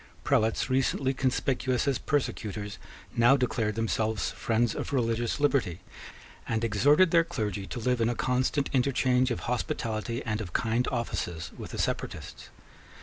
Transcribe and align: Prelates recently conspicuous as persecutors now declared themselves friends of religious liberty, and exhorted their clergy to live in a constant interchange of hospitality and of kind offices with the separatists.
Prelates 0.23 0.67
recently 0.67 1.13
conspicuous 1.13 1.87
as 1.87 1.99
persecutors 1.99 2.79
now 3.15 3.37
declared 3.37 3.75
themselves 3.75 4.31
friends 4.31 4.73
of 4.73 4.91
religious 4.91 5.39
liberty, 5.39 5.81
and 6.47 6.63
exhorted 6.63 7.11
their 7.11 7.23
clergy 7.23 7.67
to 7.67 7.79
live 7.79 8.01
in 8.01 8.09
a 8.09 8.15
constant 8.15 8.67
interchange 8.73 9.29
of 9.29 9.41
hospitality 9.41 10.23
and 10.25 10.41
of 10.41 10.53
kind 10.53 10.87
offices 10.87 11.51
with 11.55 11.69
the 11.69 11.77
separatists. 11.77 12.49